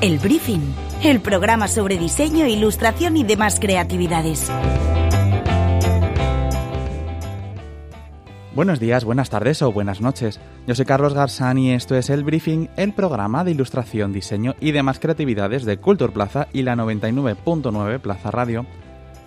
[0.00, 0.60] El Briefing,
[1.02, 4.48] el programa sobre diseño, ilustración y demás creatividades.
[8.54, 10.38] Buenos días, buenas tardes o buenas noches.
[10.68, 14.70] Yo soy Carlos Garzán y esto es El Briefing, el programa de ilustración, diseño y
[14.70, 18.66] demás creatividades de Culture Plaza y la 99.9 Plaza Radio.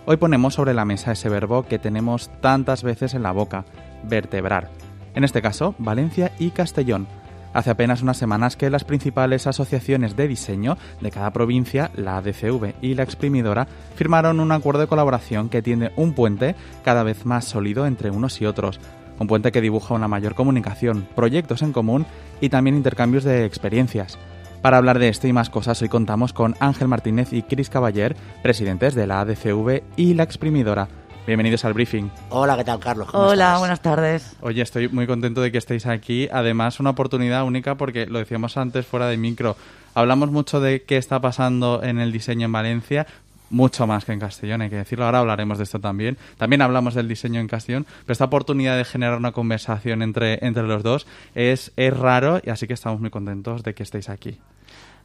[0.06, 3.66] Hoy ponemos sobre la mesa ese verbo que tenemos tantas veces en la boca,
[4.04, 4.70] vertebrar.
[5.14, 7.06] En este caso, Valencia y Castellón.
[7.52, 12.74] Hace apenas unas semanas que las principales asociaciones de diseño de cada provincia, la ADCV
[12.80, 17.44] y la exprimidora, firmaron un acuerdo de colaboración que tiene un puente cada vez más
[17.44, 18.80] sólido entre unos y otros.
[19.18, 22.06] Un puente que dibuja una mayor comunicación, proyectos en común
[22.40, 24.18] y también intercambios de experiencias.
[24.62, 28.16] Para hablar de esto y más cosas, hoy contamos con Ángel Martínez y Cris Caballer,
[28.42, 30.88] presidentes de la ADCV y la exprimidora.
[31.24, 32.10] Bienvenidos al briefing.
[32.30, 33.08] Hola, ¿qué tal, Carlos?
[33.12, 34.34] Hola, buenas tardes.
[34.40, 36.28] Oye, estoy muy contento de que estéis aquí.
[36.32, 39.56] Además, una oportunidad única porque lo decíamos antes fuera de micro.
[39.94, 43.06] Hablamos mucho de qué está pasando en el diseño en Valencia,
[43.50, 45.04] mucho más que en Castellón, hay que decirlo.
[45.04, 46.18] Ahora hablaremos de esto también.
[46.38, 50.64] También hablamos del diseño en Castellón, pero esta oportunidad de generar una conversación entre, entre
[50.64, 54.40] los dos es, es raro y así que estamos muy contentos de que estéis aquí.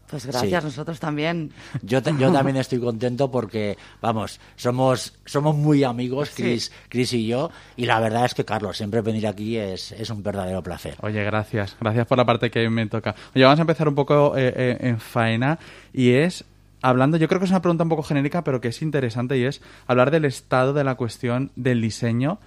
[0.10, 1.52] Pues gracias, nosotros también.
[1.82, 7.52] Yo, yo también estoy contento porque, vamos, somos, somos muy amigos, Chris, Chris y yo,
[7.76, 10.96] y la verdad es que, Carlos, siempre venir aquí es, es un verdadero placer.
[11.02, 11.76] Oye, gracias.
[11.80, 13.16] Gracias por la parte que me toca.
[13.36, 15.60] Oye, vamos a empezar un poco eh, eh, en faena
[15.94, 16.46] y es
[16.82, 19.44] hablando, yo creo que es una pregunta un poco genérica, pero que es interesante y
[19.44, 22.40] es hablar del estado de la cuestión del diseño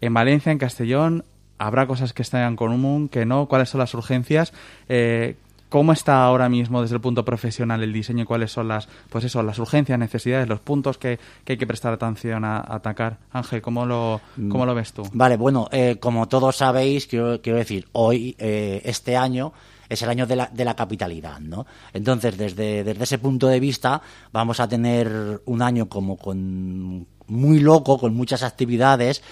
[0.00, 1.24] en Valencia, en Castellón.
[1.58, 4.52] Habrá cosas que estén en común, que no, cuáles son las urgencias,
[4.88, 5.36] eh,
[5.74, 8.24] ¿Cómo está ahora mismo desde el punto profesional el diseño?
[8.26, 12.44] ¿Cuáles son las, pues eso, las urgencias, necesidades, los puntos que, hay que prestar atención
[12.44, 13.18] a, atacar?
[13.32, 15.02] Ángel, ¿cómo lo, cómo lo ves tú?
[15.12, 19.52] Vale, bueno, eh, como todos sabéis, quiero, quiero decir, hoy, eh, este año,
[19.88, 21.66] es el año de la, de la capitalidad, ¿no?
[21.92, 27.58] Entonces, desde, desde ese punto de vista, vamos a tener un año como con muy
[27.58, 29.22] loco, con muchas actividades,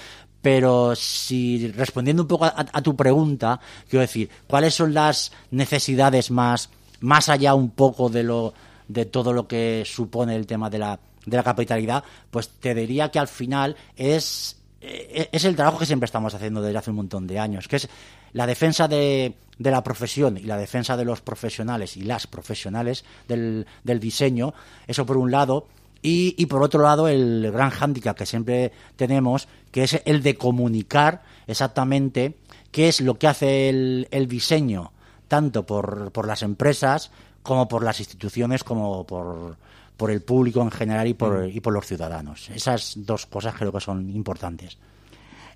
[0.43, 6.69] pero si respondiendo un poco a, tu pregunta, quiero decir, ¿cuáles son las necesidades más,
[7.01, 8.53] más allá un poco de lo
[8.89, 12.03] de todo lo que supone el tema de la, de la capitalidad?
[12.31, 16.61] Pues te diría que al final es, eh, es el trabajo que siempre estamos haciendo
[16.61, 17.89] desde hace un montón de años, que es
[18.33, 23.05] la defensa de, de la profesión y la defensa de los profesionales y las profesionales
[23.29, 24.55] del, del diseño,
[24.89, 25.69] eso por un lado,
[26.05, 31.23] y, por otro lado, el gran hándicap que siempre tenemos, que es el de comunicar
[31.49, 32.37] exactamente
[32.71, 34.93] qué es lo que hace el, el diseño,
[35.27, 37.11] tanto por, por, las empresas
[37.43, 39.57] como por las instituciones, como por,
[39.97, 41.57] por el público en general y por, mm.
[41.57, 42.51] y por los ciudadanos.
[42.51, 44.79] Esas dos cosas creo que son importantes.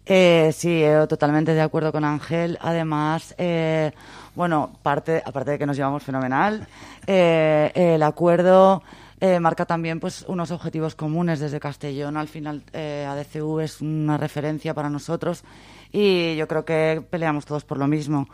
[0.09, 2.57] Eh, sí, totalmente de acuerdo con Ángel.
[2.61, 3.91] Además, eh,
[4.37, 6.67] bueno, parte, aparte de que nos llevamos fenomenal,
[7.07, 8.83] eh, el acuerdo
[9.21, 12.17] eh, marca también pues unos objetivos comunes desde Castellón.
[12.17, 15.43] Al final, eh, ADCU es una referencia para nosotros
[15.91, 18.29] y yo creo que peleamos todos por lo mismo.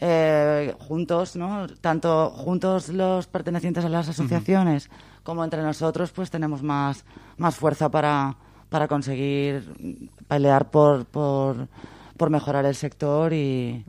[0.00, 1.68] Eh, juntos, ¿no?
[1.80, 4.90] Tanto juntos los pertenecientes a las asociaciones
[5.22, 7.04] como entre nosotros, pues tenemos más,
[7.36, 8.36] más fuerza para,
[8.68, 11.68] para conseguir pelear por, por,
[12.16, 13.84] por mejorar el sector y,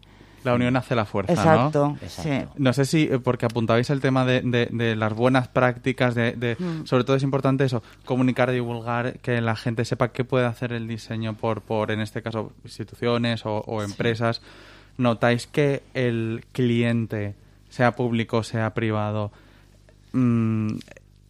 [0.45, 2.51] la unión hace la fuerza, Exacto, ¿no?
[2.55, 6.85] No sé si, eh, porque apuntabais el tema de, de, las buenas prácticas, de, mm.
[6.85, 10.87] sobre todo es importante eso, comunicar, divulgar, que la gente sepa qué puede hacer el
[10.87, 14.41] diseño por, por en este caso, instituciones o, empresas.
[14.97, 17.35] ¿Notáis que el cliente,
[17.69, 19.31] sea público, sea privado,
[20.13, 20.77] mm,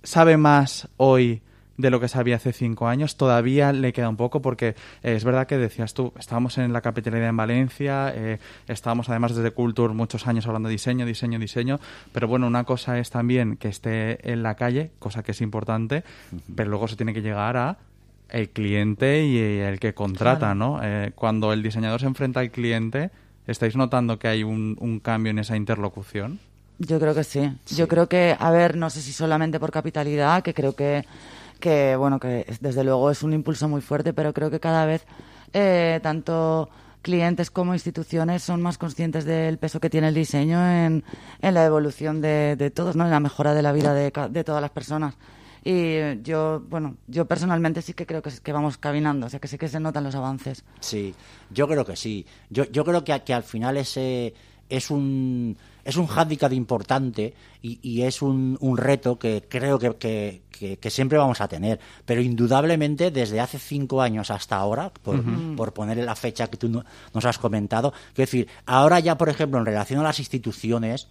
[0.04, 1.42] sabe más hoy
[1.78, 3.18] de lo que sabía hace cinco años.
[3.18, 4.69] Todavía le queda un poco porque
[5.03, 9.36] eh, es verdad que decías tú, estábamos en la capitalidad en Valencia, eh, estábamos además
[9.36, 11.80] desde Culture muchos años hablando de diseño, diseño, diseño,
[12.12, 16.03] pero bueno, una cosa es también que esté en la calle, cosa que es importante,
[16.56, 17.78] pero luego se tiene que llegar a
[18.30, 20.80] el cliente y el que contrata, ¿no?
[20.81, 23.12] Eh, cuando el diseñador se enfrenta al cliente,
[23.45, 26.39] ¿estáis notando que hay un, un cambio en esa interlocución?
[26.80, 27.51] Yo creo que sí.
[27.68, 31.06] Yo creo que, a ver, no sé si solamente por capitalidad, que creo que
[31.60, 35.06] que bueno, que desde luego es un impulso muy fuerte, pero creo que cada vez
[35.54, 36.69] eh, tanto
[37.02, 41.04] clientes como instituciones son más conscientes del peso que tiene el diseño en,
[41.40, 43.06] en la evolución de, de, todos, ¿no?
[43.06, 45.16] en la mejora de la vida de, de, todas las personas.
[45.63, 49.48] Y yo, bueno, yo personalmente sí que creo que, que, vamos caminando, o sea que
[49.48, 50.63] sí que se notan los avances.
[50.80, 51.13] Sí,
[51.51, 52.25] yo creo que sí.
[52.50, 54.34] Yo, yo creo que, que al final ese
[54.68, 55.56] es un
[55.86, 61.42] es un hándicap importante y, es un, un, reto que creo que, que, siempre vamos
[61.42, 61.80] a tener.
[62.06, 65.24] Pero indudablemente desde hace cinco años hasta ahora, por,
[65.56, 69.60] por poner la fecha que tú nos has comentado, es decir, ahora ya, por ejemplo,
[69.60, 71.08] en relación a las instituciones,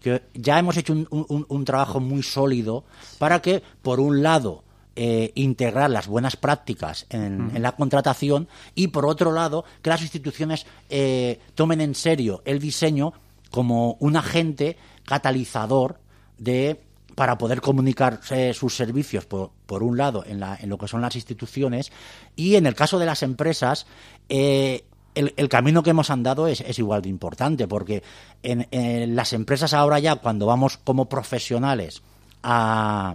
[0.00, 2.84] que ya hemos hecho un, trabajo muy sólido
[3.18, 4.64] para que, por un lado,
[4.96, 10.66] eh, integrar las buenas prácticas en, la contratación y, por otro lado, que las instituciones
[10.88, 13.12] eh, tomen en serio el diseño
[13.54, 16.00] como un agente catalizador
[16.38, 16.80] de
[17.14, 18.18] para poder comunicar
[18.52, 21.92] sus servicios, por, por un lado, en, la, en, lo que son las instituciones,
[22.34, 23.86] y en el caso de las empresas,
[24.28, 24.84] eh,
[25.14, 28.02] el, camino que hemos andado es, es igual de importante, porque
[28.42, 32.02] en, las empresas ahora ya, cuando vamos como profesionales
[32.42, 33.14] a,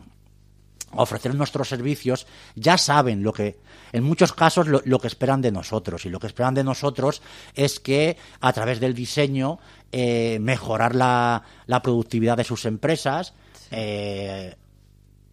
[0.95, 3.57] ofrecer nuestros servicios, ya saben lo que,
[3.91, 6.06] en muchos casos, lo, que esperan de nosotros.
[6.06, 7.21] Y lo que esperan de nosotros
[7.53, 9.59] es que, a través del diseño,
[9.91, 13.33] eh, mejorar la, la, productividad de sus empresas,
[13.71, 14.56] eh,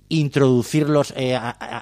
[0.09, 1.39] introducirlos eh,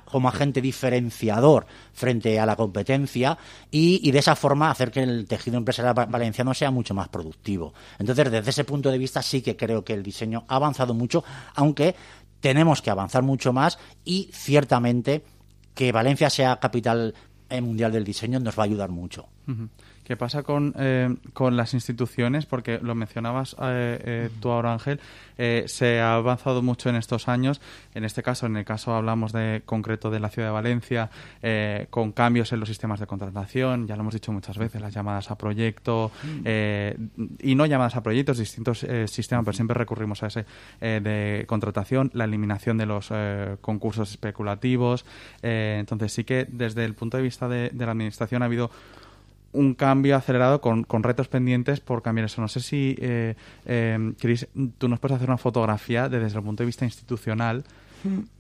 [0.06, 3.38] como agente diferenciador frente a la competencia
[3.70, 7.74] y, de esa forma hacer que el tejido empresarial valenciano sea mucho más productivo.
[7.98, 11.22] Entonces, desde ese punto de vista sí que creo que el diseño ha avanzado mucho,
[11.54, 11.94] aunque
[12.40, 15.24] tenemos que avanzar mucho más y ciertamente
[15.74, 17.14] que Valencia sea capital
[17.62, 19.28] mundial del diseño nos va a ayudar mucho.
[20.04, 22.44] ¿Qué pasa con, eh, con las instituciones?
[22.44, 25.00] Porque lo mencionabas eh, eh, tú ahora, Ángel.
[25.66, 27.62] se ha avanzado mucho en estos años.
[27.94, 31.10] En este caso, en el caso hablamos de concreto de la ciudad de Valencia,
[31.90, 33.86] con cambios en los sistemas de contratación.
[33.86, 36.12] Ya lo hemos dicho muchas veces, las llamadas a proyecto
[36.44, 40.44] y no llamadas a proyectos, distintos sistemas, pero siempre recurrimos a ese
[40.80, 43.10] de contratación, la eliminación de los
[43.60, 45.04] concursos especulativos.
[45.42, 48.70] entonces, sí que desde el punto de vista de la administración ha habido
[49.54, 52.40] un cambio acelerado con, retos pendientes por cambiar eso.
[52.40, 53.34] No sé si, eh,
[53.64, 54.46] eh, Cris,
[54.78, 57.64] tú nos puedes hacer una fotografía desde el punto de vista institucional.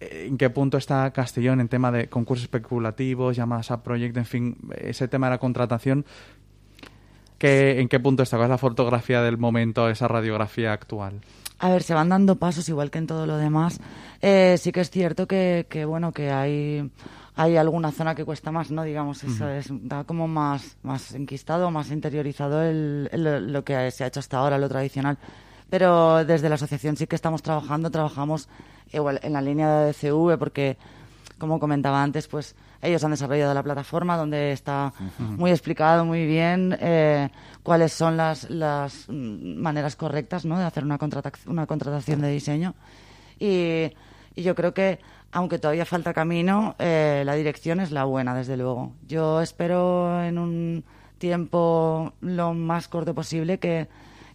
[0.00, 4.26] Eh, ¿En qué punto está Castellón en tema de concursos especulativos, llamadas a proyecto, en
[4.26, 6.04] fin, ese tema de la contratación?
[7.38, 8.36] ¿qué, ¿En qué punto está?
[8.36, 11.20] ¿Cuál es la fotografía del momento, esa radiografía actual?
[11.60, 13.80] A ver, se van dando pasos igual que en todo lo demás.
[14.20, 16.90] Eh, sí que es cierto que bueno, que hay
[17.36, 18.84] hay alguna zona que cuesta más, ¿no?
[18.84, 23.08] Digamos, eso es, da como más, más enquistado, más interiorizado el,
[23.52, 25.18] lo que se ha hecho hasta ahora, lo tradicional.
[25.68, 28.48] Pero desde la asociación sí que estamos trabajando, trabajamos
[28.92, 30.76] igual en la línea de CV porque,
[31.36, 36.76] como comentaba antes, pues ellos han desarrollado la plataforma donde está muy explicado, muy bien,
[36.80, 37.30] eh,
[37.64, 40.56] cuáles son las, las maneras correctas, ¿no?
[40.56, 40.98] De hacer una,
[41.46, 42.74] una contratación de diseño.
[43.40, 43.90] Y,
[44.34, 44.98] y yo creo que
[45.32, 48.92] aunque todavía falta camino, eh, la dirección es la buena, desde luego.
[49.08, 50.84] Yo espero en un
[51.18, 53.88] tiempo lo más corto posible que,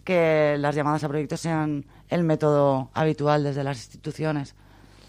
[0.03, 4.55] que las llamadas a proyectos sean el método habitual desde las instituciones.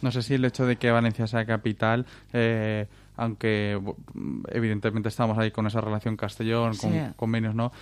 [0.00, 3.80] No sé si el hecho de que Valencia sea capital, eh, aunque
[4.48, 7.72] evidentemente estamos ahí con esa relación Castellón, con convenios, ¿no?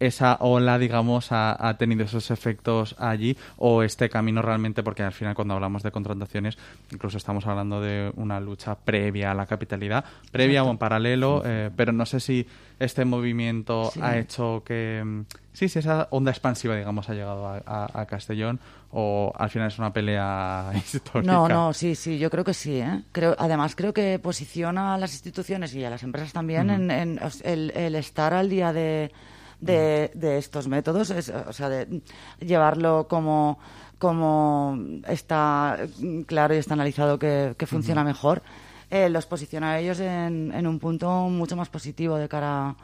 [0.00, 5.34] Esa ola, digamos, ha, tenido esos efectos allí o este camino realmente, porque al final
[5.34, 6.56] cuando hablamos de contrataciones,
[6.90, 11.70] incluso estamos hablando de una lucha previa a la capitalidad, previa o en paralelo, eh,
[11.76, 12.46] pero no sé si
[12.78, 15.20] este movimiento ha hecho que, mm,
[15.52, 18.58] sí, si esa onda expansiva, digamos, ha llegado a, Castellón
[18.92, 21.30] o al final es una pelea histórica.
[21.30, 22.80] No, no, sí, sí, yo creo que sí.
[22.80, 23.02] ¿eh?
[23.12, 27.94] Creo, además, creo que posiciona a las instituciones y a las empresas también en, el
[27.94, 29.12] estar al día de
[29.60, 32.02] de, de estos métodos, o sea, de
[32.40, 33.58] llevarlo como,
[33.98, 35.78] como está
[36.26, 38.42] claro y está analizado que, funciona mejor,
[38.90, 42.76] eh, los posiciona a ellos en, en un punto mucho más positivo de cara a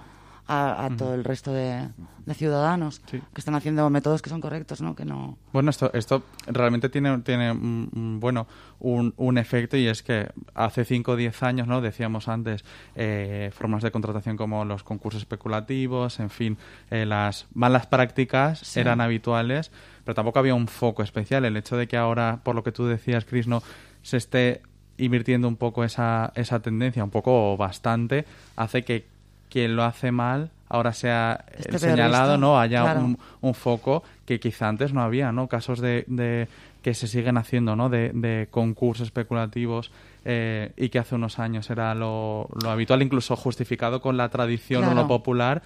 [0.48, 1.88] a, todo el resto de,
[2.34, 4.94] ciudadanos que están haciendo métodos que son correctos, ¿no?
[4.94, 5.38] Que no...
[5.52, 8.46] Bueno, esto, esto realmente tiene, tiene bueno,
[8.78, 11.80] un, un efecto y es que hace 5 o 10 años, ¿no?
[11.80, 16.58] Decíamos antes, eh, formas de contratación como los concursos especulativos, en fin,
[16.90, 19.72] eh, las malas prácticas eran habituales,
[20.04, 21.44] pero tampoco había un foco especial.
[21.44, 23.62] El hecho de que ahora, por lo que tú decías, Cris, no
[24.02, 24.62] se esté
[24.98, 28.24] invirtiendo un poco esa, esa tendencia, un poco o bastante,
[28.56, 29.15] hace que
[29.50, 32.58] quien lo hace mal ahora sea este señalado, ¿no?
[32.58, 32.96] Haya
[33.40, 35.48] un, foco que quizá antes no había, ¿no?
[35.48, 36.48] Casos de, de
[36.82, 37.88] que se siguen haciendo, ¿no?
[37.88, 39.92] De, de concursos especulativos
[40.24, 44.84] eh, y que hace unos años era lo, lo, habitual, incluso justificado con la tradición
[44.84, 45.62] o lo popular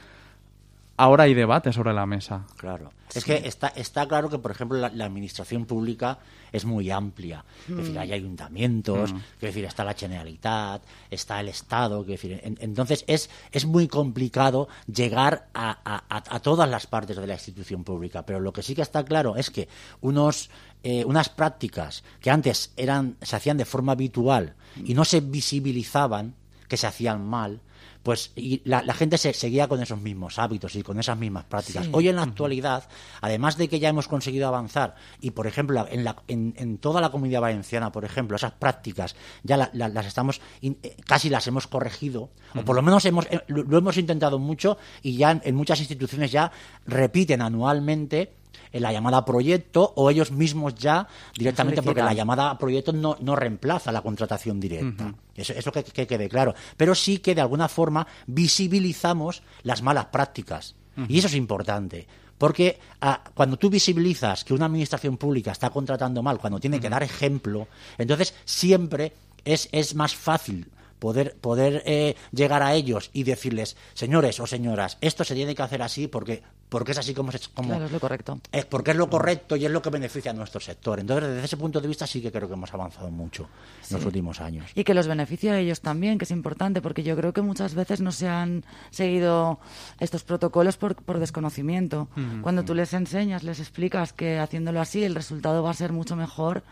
[1.00, 2.44] ahora hay debate sobre la mesa.
[2.56, 2.92] Claro.
[3.14, 6.18] Es que está, está claro que, por ejemplo, la, administración pública
[6.52, 7.44] es muy amplia.
[7.68, 7.98] Es decir, mm.
[7.98, 9.18] hay ayuntamientos, mm.
[9.40, 12.04] decir, está la Generalitat, está el Estado.
[12.04, 17.82] decir, entonces, es, es muy complicado llegar a, a, todas las partes de la institución
[17.82, 18.24] pública.
[18.26, 19.68] Pero lo que sí que está claro es que
[20.02, 20.50] unos,
[20.82, 24.54] eh, unas prácticas que antes eran, se hacían de forma habitual
[24.84, 26.34] y no se visibilizaban,
[26.68, 27.60] que se hacían mal,
[28.02, 31.88] pues y la, gente se seguía con esos mismos hábitos y con esas mismas prácticas.
[31.92, 32.88] Hoy en la actualidad,
[33.20, 37.10] además de que ya hemos conseguido avanzar y, por ejemplo, en, la, en, toda la
[37.10, 42.62] comunidad valenciana, por ejemplo, esas prácticas ya las estamos, eh, casi las hemos corregido, o
[42.62, 46.50] por lo menos hemos, eh, lo, hemos intentado mucho y ya en muchas instituciones ya
[46.86, 48.39] repiten anualmente
[48.72, 53.36] en la llamada proyecto o ellos mismos ya directamente, porque la llamada proyecto no, no
[53.36, 55.14] reemplaza la contratación directa.
[55.34, 56.54] Eso, que, quede claro.
[56.76, 60.76] Pero sí que de alguna forma visibilizamos las malas prácticas.
[61.08, 62.06] Y eso es importante.
[62.36, 66.88] Porque ah, cuando tú visibilizas que una administración pública está contratando mal, cuando tiene que
[66.90, 69.12] dar ejemplo, entonces siempre
[69.44, 70.66] es, es más fácil
[71.00, 75.62] poder, poder eh, llegar a ellos y decirles, señores o señoras, esto se tiene que
[75.62, 78.38] hacer así porque, porque es así como, se, como es lo correcto.
[78.52, 81.00] Es porque es lo correcto y es lo que beneficia a nuestro sector.
[81.00, 83.48] Entonces, desde ese punto de vista sí que creo que hemos avanzado mucho
[83.88, 84.70] en los últimos años.
[84.76, 87.74] Y que los beneficia a ellos también, que es importante, porque yo creo que muchas
[87.74, 89.58] veces no se han seguido
[89.98, 92.08] estos protocolos por, por desconocimiento.
[92.42, 96.14] Cuando tú les enseñas, les explicas que haciéndolo así el resultado va a ser mucho
[96.14, 96.62] mejor,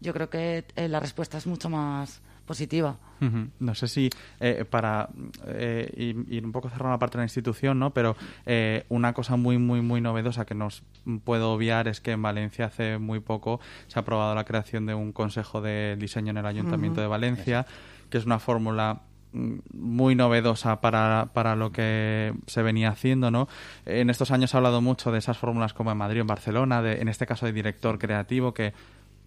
[0.00, 2.96] yo creo que eh, la respuesta es mucho más positiva.
[3.58, 4.10] No sé si
[4.40, 5.08] eh, para
[5.46, 5.90] eh,
[6.28, 7.90] ir, un poco cerrar la parte de la institución, ¿no?
[7.90, 10.82] Pero eh, una cosa muy, muy, muy novedosa que nos
[11.24, 14.94] puedo obviar es que en Valencia hace muy poco se ha aprobado la creación de
[14.94, 17.66] un consejo de diseño en el Ayuntamiento de Valencia,
[18.10, 19.00] que es una fórmula
[19.32, 23.48] mm, muy novedosa para, para lo que se venía haciendo, ¿no?
[23.86, 26.26] En estos años se ha hablado mucho de esas fórmulas como en Madrid o en
[26.28, 28.74] Barcelona, de, en este caso de director creativo, que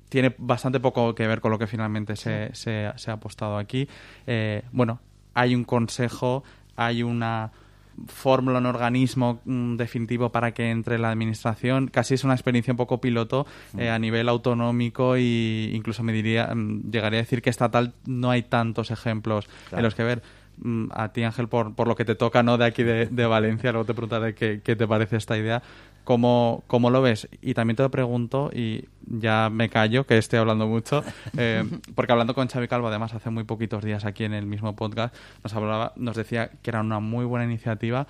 [0.09, 3.87] tiene bastante poco que ver con lo que finalmente se, se, ha apostado aquí.
[4.27, 4.99] Eh, bueno,
[5.33, 6.43] hay un consejo,
[6.75, 7.51] hay una
[8.07, 11.87] fórmula, un organismo mm, definitivo para que entre la administración.
[11.87, 13.45] Casi es una experiencia un poco piloto
[13.77, 18.31] eh, a nivel autonómico e incluso me diría, mm, llegaría a decir que estatal no
[18.31, 20.23] hay tantos ejemplos en los que ver.
[20.61, 23.25] Mm, a ti, Ángel, por, por lo que te toca no de aquí de, de
[23.25, 25.61] Valencia, luego te preguntaré qué, qué te parece esta idea,
[26.09, 27.29] ¿Cómo, ¿Cómo, lo ves?
[27.39, 31.03] Y también te lo pregunto, y ya me callo, que estoy hablando mucho,
[31.37, 31.63] eh,
[31.93, 35.13] porque hablando con Xavi Calvo, además, hace muy poquitos días aquí en el mismo podcast,
[35.43, 38.07] nos hablaba, nos decía que era una muy buena iniciativa,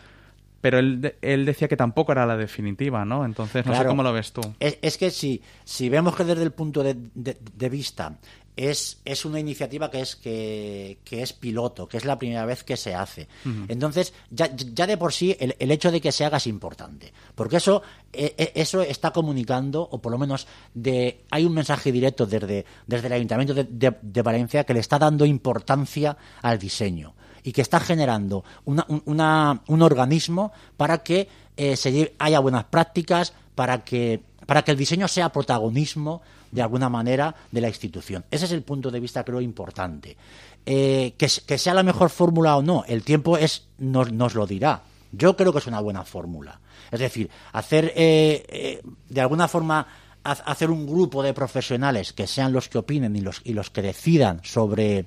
[0.62, 3.26] pero él, él decía que tampoco era la definitiva, ¿no?
[3.26, 4.42] Entonces, no sé cómo lo ves tú.
[4.60, 8.18] Es, que si, si vemos que desde el punto de, de vista
[8.60, 12.76] es, es una iniciativa que es, que, es piloto, que es la primera vez que
[12.76, 13.30] se hace.
[13.70, 17.14] Entonces, ya, ya, de por sí, el, el, hecho de que se haga es importante,
[17.36, 21.90] porque eso, e, e, eso está comunicando, o por lo menos de, hay un mensaje
[21.92, 27.52] directo desde, desde el Ayuntamiento de, Valencia que le está dando importancia al diseño y
[27.52, 31.28] que está generando una, un organismo para que
[31.58, 36.90] eh, se haya buenas prácticas, para que, para que el diseño sea protagonismo de alguna
[36.90, 38.26] manera de la institución.
[38.32, 40.18] Ese es el punto de vista, creo, importante.
[40.66, 44.84] Eh, que, sea la mejor fórmula o no, el tiempo es, nos, nos, lo dirá.
[45.12, 46.60] Yo creo que es una buena fórmula.
[46.92, 49.88] Es decir, hacer eh, de alguna forma
[50.24, 53.82] hacer un grupo de profesionales que sean los que opinen y los, y los que
[53.82, 55.06] decidan sobre,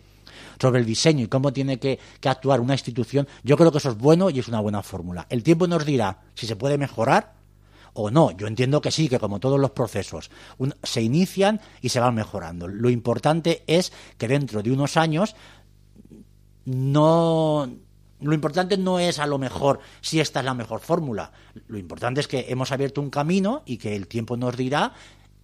[0.61, 3.99] sobre el diseño y cómo tiene que, actuar una institución, yo creo que eso es
[3.99, 5.27] bueno y es una buena fórmula.
[5.29, 7.35] El tiempo nos dirá si se puede mejorar
[7.95, 8.31] o no.
[8.31, 10.31] Yo entiendo que sí, que como todos los procesos,
[10.83, 12.69] se inician y se van mejorando.
[12.69, 15.35] Lo importante es que dentro de unos años
[16.65, 17.69] no
[18.23, 21.33] lo importante no es a lo mejor si esta es la mejor fórmula.
[21.67, 24.93] Lo importante es que hemos abierto un camino y que el tiempo nos dirá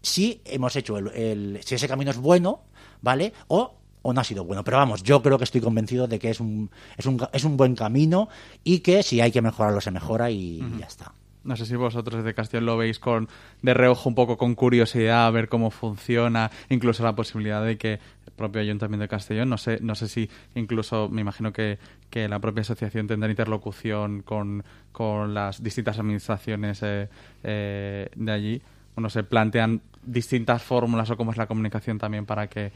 [0.01, 2.63] si hemos hecho el, si ese camino es bueno,
[3.03, 3.33] ¿vale?
[3.49, 4.65] O o no ha sido bueno.
[4.65, 7.57] Pero vamos, yo creo que estoy convencido de que es un, es un, es un
[7.57, 8.29] buen camino
[8.65, 11.13] y que si hay que mejorarlo se mejora y ya está.
[11.45, 13.29] No sé si vosotros desde Castellón lo veis con
[13.63, 17.93] de reojo un poco con curiosidad a ver cómo funciona, incluso la posibilidad de que
[17.95, 21.79] el propio Ayuntamiento de Castellón, no sé, no sé si incluso me imagino que,
[22.11, 24.63] que la propia asociación tendrá interlocución con,
[24.93, 27.09] con las distintas administraciones eh,
[27.43, 28.63] eh, de allí.
[28.95, 32.73] Bueno, se plantean distintas fórmulas o cómo es la comunicación también para que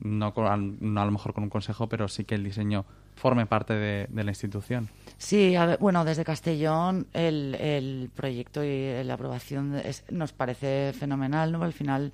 [0.00, 2.84] no, no a lo mejor con un consejo, pero sí que el diseño
[3.14, 4.88] forme parte de, la institución.
[5.18, 9.80] Sí, bueno, desde Castellón el, el proyecto y la aprobación
[10.10, 11.62] nos parece fenomenal, ¿no?
[11.62, 12.12] Al final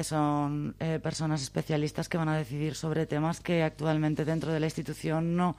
[0.00, 4.66] son eh, personas especialistas que van a decidir sobre temas que actualmente dentro de la
[4.66, 5.56] institución no,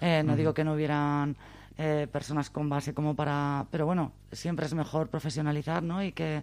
[0.00, 1.36] eh, no digo que no hubieran
[1.78, 6.02] eh, personas con base como para, pero bueno, siempre es mejor profesionalizar, ¿no?
[6.02, 6.42] Y que,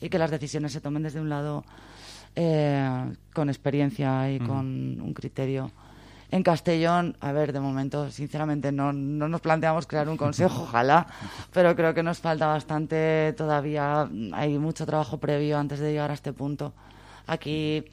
[0.00, 1.64] y que las decisiones se tomen desde un lado
[2.34, 5.70] con experiencia y con un criterio
[6.32, 11.06] en Castellón, a ver, de momento, sinceramente, no, no nos planteamos crear un consejo, ojalá,
[11.52, 14.08] pero creo que nos falta bastante todavía.
[14.32, 16.72] Hay mucho trabajo previo antes de llegar a este punto.
[17.26, 17.84] Aquí,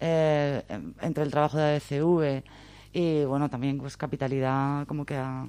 [0.00, 0.62] eh,
[1.00, 2.44] entre el trabajo de ADCV
[2.92, 5.46] Y bueno, también pues capitalidad como que ha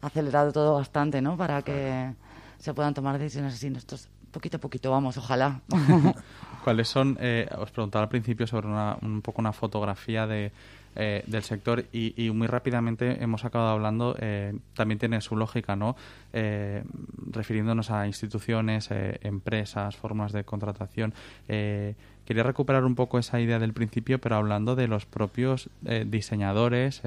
[0.00, 1.36] acelerado todo bastante, ¿no?
[1.36, 2.14] Para que
[2.58, 3.70] se puedan tomar decisiones así.
[3.70, 5.60] Nosotros poquito a poquito vamos, ojalá.
[6.62, 10.52] ¿Cuáles son, eh, os preguntaba al principio sobre una, un poco una fotografía de,
[10.94, 15.96] eh, del sector y, muy rápidamente hemos acabado hablando, eh, también tiene su lógica, ¿no?
[17.32, 21.12] refiriéndonos a instituciones, empresas, formas de contratación.
[21.46, 25.68] quería recuperar un poco esa idea del principio, pero hablando de los propios
[26.06, 27.02] diseñadores,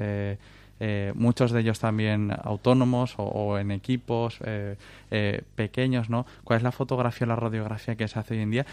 [0.78, 4.76] eh, muchos de ellos también autónomos o, en equipos eh,
[5.10, 6.26] eh, pequeños, ¿no?
[6.44, 8.66] ¿Cuál es la fotografía o la radiografía que se hace hoy en día?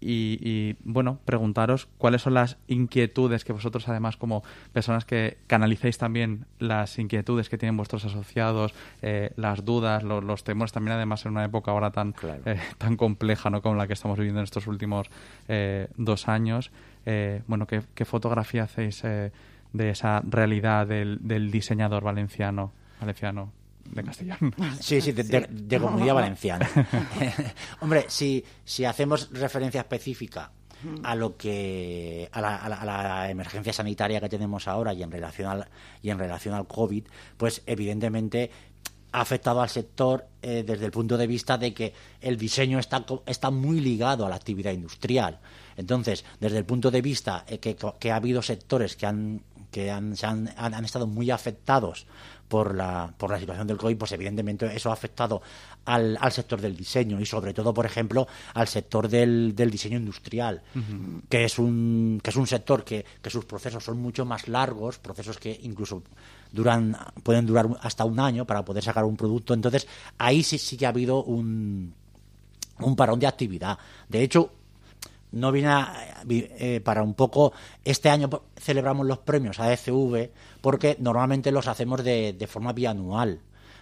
[0.00, 6.46] Y, bueno, preguntaros cuáles son las inquietudes que vosotros, además, como personas que canalicéis también
[6.58, 8.74] las inquietudes que tienen vuestros asociados,
[9.36, 12.14] las dudas, los temores, también además en una época ahora tan,
[12.78, 13.62] tan compleja, ¿no?
[13.62, 15.10] Como la que estamos viviendo en estos últimos
[15.96, 16.70] dos años.
[17.46, 19.04] bueno, ¿qué, ¿qué, fotografía hacéis
[19.72, 23.52] de esa realidad del, del diseñador valenciano, valenciano
[23.84, 24.50] de castellano.
[24.80, 26.68] Sí, sí, de, comunidad valenciana.
[27.80, 30.50] Hombre, si, si hacemos referencia específica
[31.02, 35.50] a lo que a la, a, la, emergencia sanitaria que tenemos ahora y en relación
[35.50, 35.68] al
[36.00, 37.04] y en relación al covid
[37.36, 38.50] pues evidentemente
[39.12, 43.04] ha afectado al sector eh, desde el punto de vista de que el diseño está,
[43.26, 45.40] está muy ligado a la actividad industrial.
[45.76, 49.90] Entonces, desde el punto de vista eh, que, que, ha habido sectores que han que
[49.90, 52.06] han, han, estado muy afectados
[52.48, 55.40] por la, por la situación del COVID, pues evidentemente eso ha afectado
[55.84, 59.98] al, al sector del diseño y sobre todo, por ejemplo, al sector del, del diseño
[59.98, 60.62] industrial,
[61.28, 64.98] que, es un, que es un sector que, que sus procesos son mucho más largos,
[64.98, 66.02] procesos que incluso
[66.52, 69.54] duran pueden durar hasta un año para poder sacar un producto.
[69.54, 69.86] Entonces,
[70.18, 71.94] ahí sí, sí que ha habido un,
[72.80, 73.78] un parón de actividad.
[74.08, 74.52] De hecho,
[75.32, 75.74] no viene
[76.28, 77.52] eh, para un poco.
[77.84, 83.40] Este año celebramos los premios a ECV porque normalmente los hacemos de, de forma bianual.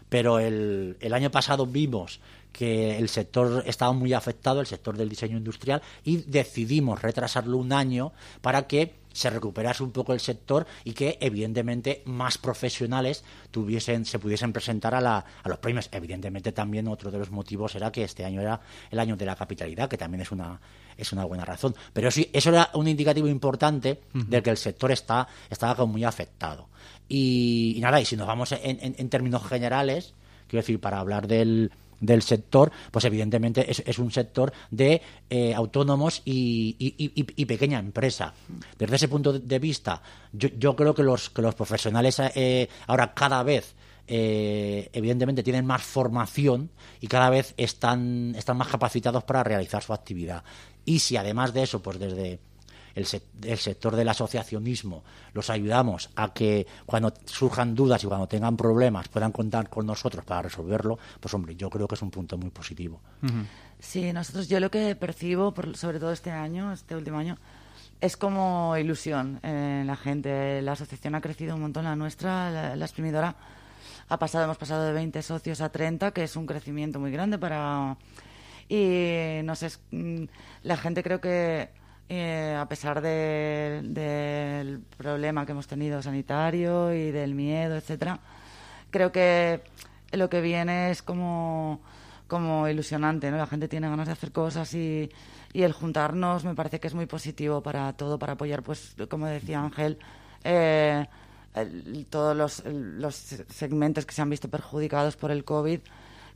[0.09, 5.11] Pero el, el, año pasado vimos que el sector estaba muy afectado, el sector del
[5.11, 10.67] diseño industrial, y decidimos retrasarlo un año para que se recuperase un poco el sector
[10.85, 15.89] y que evidentemente más profesionales tuviesen, se pudiesen presentar a, la, a los premios.
[15.93, 19.35] Evidentemente también otro de los motivos era que este año era el año de la
[19.35, 20.61] capitalidad, que también es una,
[20.99, 21.75] es una buena razón.
[21.93, 26.69] Pero sí, eso era un indicativo importante de que el sector está, estaba muy afectado.
[27.09, 30.13] Y, nada, y si nos vamos en, en términos generales,
[30.47, 36.23] quiero decir, para hablar del, del sector, pues evidentemente es, un sector de eh, autónomos
[36.25, 38.33] y, y, pequeña empresa.
[38.79, 43.15] Desde ese punto de vista, yo, yo creo que los, que los profesionales eh, ahora
[43.15, 43.75] cada vez
[44.07, 49.93] eh, evidentemente tienen más formación y cada vez están, están más capacitados para realizar su
[49.93, 50.45] actividad.
[50.89, 52.39] Y si además de eso, pues desde
[52.95, 59.09] el, sector del asociacionismo, los ayudamos a que cuando surjan dudas y cuando tengan problemas
[59.09, 62.49] puedan contar con nosotros para resolverlo, pues hombre, yo creo que es un punto muy
[62.49, 63.03] positivo.
[63.79, 67.37] Sí, nosotros yo lo que percibo, sobre todo este año, este último año,
[68.01, 70.63] es como ilusión en la gente.
[70.63, 73.37] La asociación ha crecido un montón, la nuestra, la, la exprimidora
[74.09, 77.37] ha pasado, hemos pasado de 20 socios a 30, que es un crecimiento muy grande
[77.37, 77.99] para
[78.69, 80.25] y no sé, mm,
[80.63, 81.71] la gente creo que
[82.09, 88.21] eh, a pesar del problema que hemos tenido sanitario y del miedo, etcétera,
[88.91, 89.63] creo que
[90.13, 91.81] lo que viene es como,
[92.27, 93.37] como ilusionante, ¿no?
[93.37, 95.11] La gente tiene ganas de hacer cosas y,
[95.53, 99.27] y el juntarnos me parece que es muy positivo para todo, para apoyar, pues, como
[99.27, 99.99] decía Ángel,
[100.45, 101.07] eh,
[102.11, 105.81] todos los, los segmentos que se han visto perjudicados por el COVID.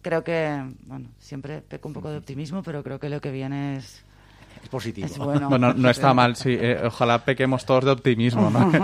[0.02, 3.76] Creo que, bueno, siempre peco un poco de optimismo, pero creo que lo que viene
[3.76, 4.04] es
[4.62, 5.08] es positivo.
[5.48, 5.74] bueno.
[5.74, 6.56] no está mal, sí.
[6.58, 8.72] Eh, ojalá pequemos todos de optimismo, ¿no?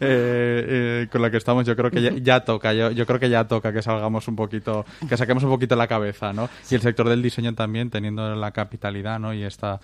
[0.00, 0.66] Eh,
[1.00, 2.72] eh, con la que estamos, yo creo que ya, toca.
[2.72, 5.86] Yo, yo, creo que ya toca que salgamos un poquito, que saquemos un poquito la
[5.86, 6.48] cabeza, ¿no?
[6.70, 9.32] Y el sector del diseño también, teniendo la capitalidad, ¿no?
[9.32, 9.80] Y esta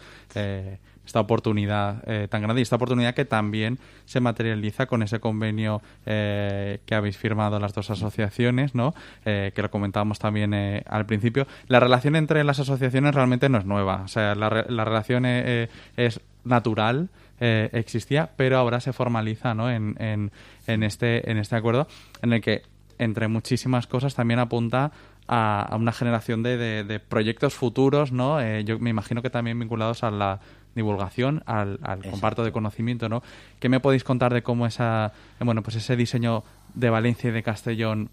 [1.09, 5.81] esta oportunidad eh, tan grande y esta oportunidad que también se materializa con ese convenio
[6.05, 8.94] eh, que habéis firmado las dos asociaciones, ¿no?
[9.25, 11.47] Eh, que lo comentábamos también al principio.
[11.66, 16.21] La relación entre las asociaciones realmente no es nueva, o sea, la, la relación es
[16.44, 17.09] natural.
[17.40, 19.71] existía, pero ahora se formaliza ¿no?
[19.71, 20.33] en, en,
[20.66, 21.87] en, este, en este acuerdo
[22.21, 22.62] en el que,
[22.99, 24.90] entre muchísimas cosas, también apunta
[25.29, 28.41] a, una generación de, de, proyectos futuros, ¿no?
[28.62, 30.41] yo me imagino que también vinculados a la
[30.75, 31.79] divulgación, al,
[32.11, 33.23] comparto de conocimiento, ¿no?
[33.61, 37.43] ¿Qué me podéis contar de cómo esa, bueno, pues ese diseño de Valencia y de
[37.43, 38.11] Castellón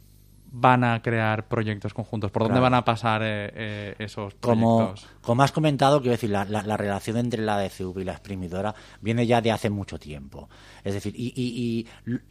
[0.52, 2.32] van a crear proyectos conjuntos?
[2.32, 2.64] ¿Por dónde Claro.
[2.64, 5.08] van a pasar eh, eh, esos Como, proyectos?
[5.22, 8.74] como has comentado, quiero decir, la, la- la relación entre la DCV y la exprimidora
[9.02, 10.50] viene ya de hace mucho tiempo.
[10.84, 11.88] Es decir, y, y,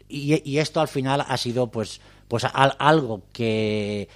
[0.09, 4.09] y, y- y esto al final ha sido pues, pues al- algo que,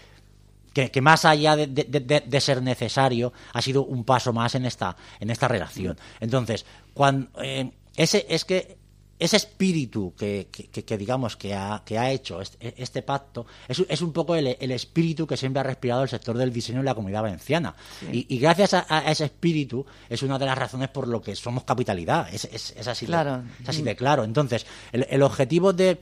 [0.72, 4.54] que, que más allá de, de- de- de ser necesario, ha sido un paso más
[4.54, 5.96] en esta, en esta relación.
[6.20, 8.76] Entonces, cuando, eh, ese, es que
[9.20, 14.00] ese espíritu que, que- digamos que ha, que ha hecho este, este pacto es, es
[14.00, 16.94] un poco el, el espíritu que siempre ha respirado el sector del diseño en la
[16.94, 17.74] comunidad valenciana.
[18.12, 21.34] Y, y gracias a, a ese espíritu es una de las razones por lo que
[21.34, 22.32] somos capitalidad.
[22.32, 23.38] Es, es- es así, Claro.
[23.38, 24.22] de, es así de claro.
[24.22, 26.00] Entonces, el, el objetivo de,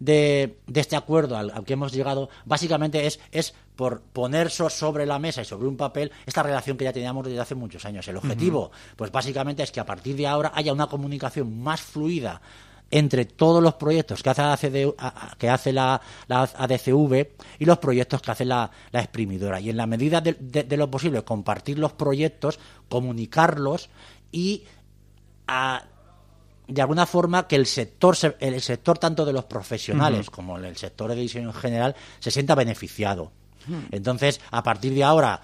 [0.00, 4.70] de, de este acuerdo al, al que hemos llegado básicamente es, es por poner so-
[4.70, 7.84] sobre la mesa y sobre un papel esta relación que ya teníamos desde hace muchos
[7.84, 8.06] años.
[8.08, 12.40] El objetivo, pues básicamente es que a partir de ahora haya una comunicación más fluida
[12.90, 17.76] entre todos los proyectos que hace la, ACD que hace la, la ADCV y los
[17.78, 19.60] proyectos que hace la, la exprimidora.
[19.60, 22.58] Y en la medida de, de- de lo posible, compartir los proyectos,
[22.88, 23.90] comunicarlos
[24.32, 24.64] y
[25.46, 25.82] a-
[26.68, 30.76] de alguna forma que el sector, se- el sector tanto de los profesionales como el
[30.76, 33.32] sector de diseño en general se sienta beneficiado.
[33.90, 35.40] Entonces, a partir de ahora,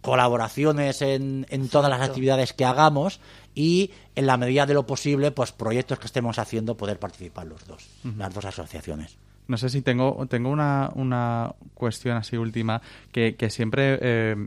[0.00, 3.20] colaboraciones en, en todas las actividades que hagamos
[3.54, 7.66] y en la medida de lo posible, pues proyectos que estemos haciendo, poder participar los
[7.66, 9.16] dos, las dos asociaciones.
[9.48, 14.46] No sé si tengo, tengo una, una cuestión así última que, que siempre, eh,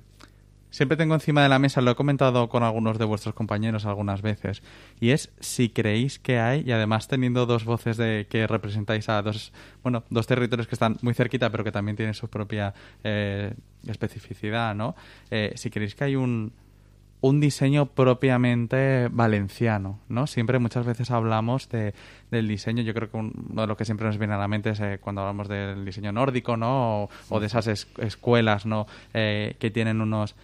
[0.72, 4.22] siempre tengo encima de la mesa, lo he comentado con algunos de vuestros compañeros algunas
[4.22, 4.62] veces,
[5.00, 9.22] y es si creéis que hay, y además teniendo dos voces de que representáis a
[9.22, 9.52] dos,
[9.84, 13.54] bueno, dos territorios que están muy cerquita, pero que también tienen su propia eh,
[13.88, 14.96] especificidad, ¿no?
[15.32, 16.52] Eh, si creéis que hay un,
[17.22, 20.28] un diseño propiamente valenciano, ¿no?
[20.28, 21.94] Siempre muchas veces hablamos de,
[22.32, 24.48] del diseño, yo creo que un- uno de los que siempre nos viene a la
[24.48, 27.04] mente es eh, cuando hablamos del diseño nórdico, ¿no?
[27.04, 28.88] O, o de esas es- escuelas, ¿no?
[29.14, 30.36] Eh, que tienen unos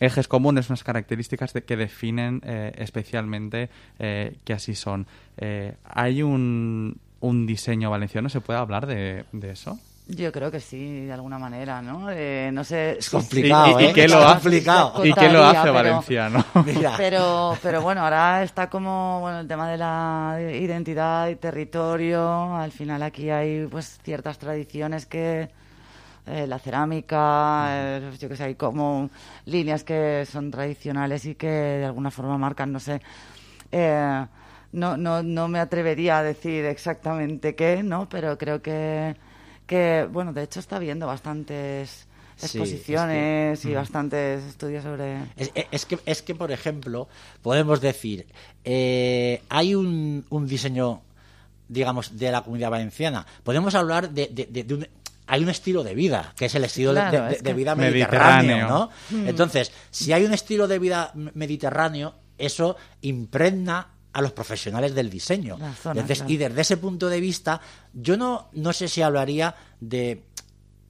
[0.00, 5.06] ejes comunes, unas características de, que definen eh, especialmente eh, que así son.
[5.36, 8.28] Eh, ¿Hay un, un diseño valenciano?
[8.28, 9.78] ¿Se puede hablar de, de eso?
[10.06, 12.10] Yo creo que sí, de alguna manera, ¿no?
[12.10, 12.98] Eh, no sé.
[12.98, 13.92] Es si- complicado, ¿Y- y- y ¿eh?
[13.94, 14.18] qué lo
[15.14, 16.44] qué lo hace pero- valenciano?
[16.66, 16.92] Mira.
[16.98, 22.54] Pero, pero bueno, ahora está como bueno el tema de la identidad y territorio.
[22.54, 25.48] Al final aquí hay pues ciertas tradiciones que
[26.26, 27.66] eh, la cerámica,
[27.98, 29.10] eh, yo que sé, hay como
[29.46, 33.00] líneas que son tradicionales y que de alguna forma marcan, no sé.
[33.72, 34.26] eh,
[34.72, 38.08] no, no, no me atrevería a decir exactamente qué, ¿no?
[38.08, 39.14] Pero creo que,
[39.66, 42.06] que bueno, de hecho está habiendo bastantes
[42.36, 45.18] Sí, es que- exposiciones y bastantes estudios sobre...
[45.36, 47.06] Es, es que, es que, por ejemplo,
[47.42, 48.26] podemos decir,
[48.64, 51.00] hay un, un diseño,
[51.68, 53.24] digamos, de la comunidad valenciana.
[53.44, 54.88] Podemos hablar de, de- de- de un...
[55.26, 57.50] Hay un estilo de vida, que es el estilo de- Claro, de, de- es de
[57.50, 58.90] que- vida mediterráneo, Mediterráneo.
[59.12, 59.26] ¿no?
[59.28, 65.56] Entonces, si hay un estilo de vida mediterráneo, eso impregna a los profesionales del diseño.
[65.74, 66.32] Zona, claro.
[66.32, 67.60] Y desde ese punto de vista,
[67.92, 70.24] yo no, no sé si hablaría de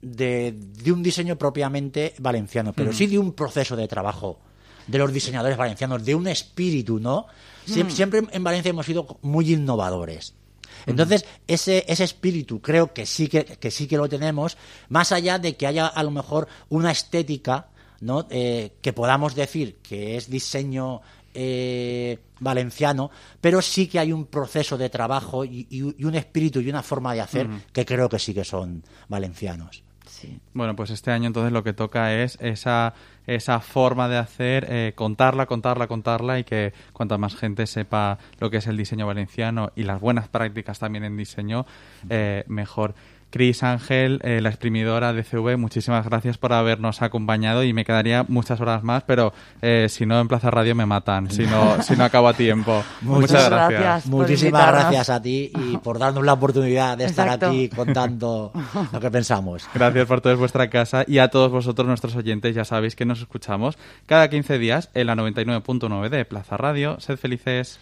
[0.01, 4.39] de, de un diseño propiamente valenciano, pero sí de un proceso de trabajo
[4.85, 7.25] de los diseñadores valencianos, de un espíritu, ¿no?
[7.67, 10.35] Siem- Siempre, en Valencia hemos sido muy innovadores.
[10.85, 14.57] Entonces, ese, ese espíritu creo que sí que, que sí que lo tenemos,
[14.89, 17.67] más allá de que haya a lo mejor una estética,
[18.01, 18.27] ¿no?
[18.29, 21.01] Eh, que podamos decir que es diseño
[21.33, 26.59] eh, valenciano, pero sí que hay un proceso de trabajo y, y- y un espíritu
[26.61, 29.83] y una forma de hacer que creo que sí que son valencianos.
[30.05, 30.39] Sí.
[30.53, 32.93] Bueno, pues este año entonces lo que toca es esa,
[33.27, 38.49] esa forma de hacer, eh, contarla, contarla, contarla y que cuanta más gente sepa lo
[38.49, 41.65] que es el diseño valenciano y las buenas prácticas también en diseño,
[42.09, 42.95] eh, mejor.
[43.35, 48.23] Cris Ángel, eh, la exprimidora de CV, muchísimas gracias por habernos acompañado y me quedaría
[48.29, 51.97] muchas horas más, pero eh, si no en Plaza Radio me matan, si no, si
[51.97, 52.81] no acabo a tiempo.
[53.01, 54.07] Muchas Muchas gracias.
[54.07, 57.47] Muchísimas gracias a ti y por darnos la oportunidad de estar Exacto.
[57.47, 58.53] aquí contando
[58.93, 59.67] lo que pensamos.
[59.73, 63.03] Gracias por todo es vuestra casa y a todos vosotros, nuestros oyentes, ya sabéis que
[63.03, 67.01] nos escuchamos cada 15 días en la 99.9 de Plaza Radio.
[67.01, 67.81] Sed felices.